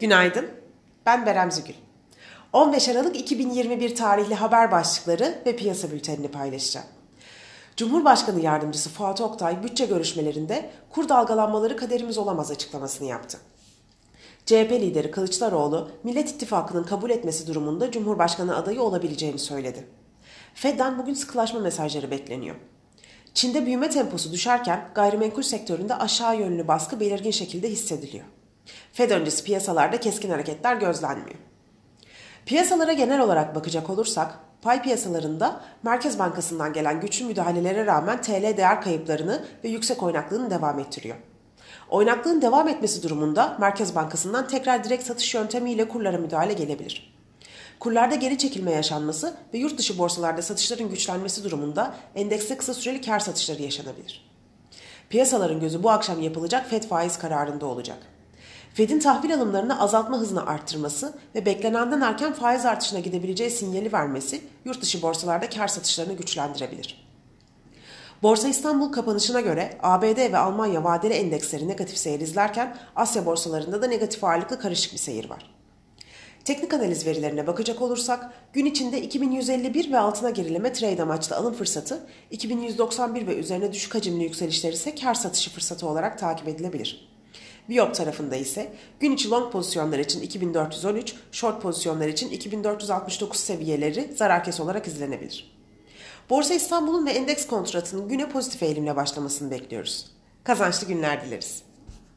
[0.00, 0.46] Günaydın,
[1.06, 1.74] ben Berem Zügül.
[2.52, 6.86] 15 Aralık 2021 tarihli haber başlıkları ve piyasa bültenini paylaşacağım.
[7.76, 13.38] Cumhurbaşkanı Yardımcısı Fuat Oktay bütçe görüşmelerinde kur dalgalanmaları kaderimiz olamaz açıklamasını yaptı.
[14.46, 19.86] CHP lideri Kılıçdaroğlu, Millet İttifakı'nın kabul etmesi durumunda Cumhurbaşkanı adayı olabileceğini söyledi.
[20.54, 22.56] Fed'den bugün sıkılaşma mesajları bekleniyor.
[23.34, 28.24] Çin'de büyüme temposu düşerken gayrimenkul sektöründe aşağı yönlü baskı belirgin şekilde hissediliyor.
[28.92, 31.36] Fed öncesi piyasalarda keskin hareketler gözlenmiyor.
[32.46, 38.82] Piyasalara genel olarak bakacak olursak, pay piyasalarında Merkez Bankası'ndan gelen güçlü müdahalelere rağmen TL değer
[38.82, 41.16] kayıplarını ve yüksek oynaklığını devam ettiriyor.
[41.90, 47.16] Oynaklığın devam etmesi durumunda Merkez Bankası'ndan tekrar direkt satış yöntemiyle kurlara müdahale gelebilir.
[47.80, 53.20] Kurlarda geri çekilme yaşanması ve yurt dışı borsalarda satışların güçlenmesi durumunda endekste kısa süreli kar
[53.20, 54.30] satışları yaşanabilir.
[55.10, 57.98] Piyasaların gözü bu akşam yapılacak FED faiz kararında olacak.
[58.76, 64.82] Fed'in tahvil alımlarını azaltma hızını arttırması ve beklenenden erken faiz artışına gidebileceği sinyali vermesi yurt
[64.82, 67.06] dışı borsalarda kar satışlarını güçlendirebilir.
[68.22, 73.86] Borsa İstanbul kapanışına göre ABD ve Almanya vadeli endeksleri negatif seyir izlerken Asya borsalarında da
[73.86, 75.50] negatif ağırlıklı karışık bir seyir var.
[76.44, 82.06] Teknik analiz verilerine bakacak olursak gün içinde 2151 ve altına gerileme trade amaçlı alım fırsatı,
[82.30, 87.15] 2191 ve üzerine düşük hacimli yükselişler ise kar satışı fırsatı olarak takip edilebilir.
[87.68, 94.44] Biop tarafında ise gün içi long pozisyonlar için 2413, short pozisyonlar için 2469 seviyeleri zarar
[94.44, 95.56] kes olarak izlenebilir.
[96.30, 100.06] Borsa İstanbul'un ve endeks kontratının güne pozitif eğilimle başlamasını bekliyoruz.
[100.44, 101.62] Kazançlı günler dileriz.